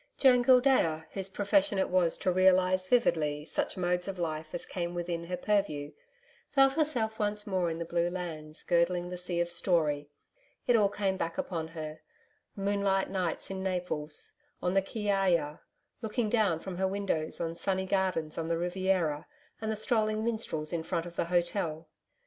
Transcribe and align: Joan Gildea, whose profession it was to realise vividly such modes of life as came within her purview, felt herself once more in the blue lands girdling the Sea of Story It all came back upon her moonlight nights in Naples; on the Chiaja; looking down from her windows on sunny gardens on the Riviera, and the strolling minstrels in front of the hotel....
Joan 0.17 0.41
Gildea, 0.41 1.05
whose 1.11 1.29
profession 1.29 1.77
it 1.77 1.87
was 1.91 2.17
to 2.17 2.31
realise 2.31 2.87
vividly 2.87 3.45
such 3.45 3.77
modes 3.77 4.07
of 4.07 4.17
life 4.17 4.49
as 4.51 4.65
came 4.65 4.95
within 4.95 5.25
her 5.25 5.37
purview, 5.37 5.91
felt 6.49 6.73
herself 6.73 7.19
once 7.19 7.45
more 7.45 7.69
in 7.69 7.77
the 7.77 7.85
blue 7.85 8.09
lands 8.09 8.63
girdling 8.63 9.09
the 9.09 9.17
Sea 9.19 9.39
of 9.41 9.51
Story 9.51 10.09
It 10.65 10.75
all 10.75 10.89
came 10.89 11.17
back 11.17 11.37
upon 11.37 11.67
her 11.77 11.99
moonlight 12.55 13.11
nights 13.11 13.51
in 13.51 13.61
Naples; 13.61 14.31
on 14.59 14.73
the 14.73 14.81
Chiaja; 14.81 15.59
looking 16.01 16.31
down 16.31 16.59
from 16.61 16.77
her 16.77 16.87
windows 16.87 17.39
on 17.39 17.53
sunny 17.53 17.85
gardens 17.85 18.39
on 18.39 18.47
the 18.47 18.57
Riviera, 18.57 19.27
and 19.61 19.71
the 19.71 19.75
strolling 19.75 20.23
minstrels 20.23 20.73
in 20.73 20.81
front 20.81 21.05
of 21.05 21.15
the 21.15 21.25
hotel.... 21.25 21.87